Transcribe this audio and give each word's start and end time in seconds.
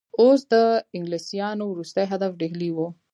اوس 0.19 0.39
د 0.53 0.53
انګلیسیانو 0.95 1.63
وروستی 1.69 2.05
هدف 2.11 2.31
ډهلی 2.41 2.69
وو. 2.73 2.87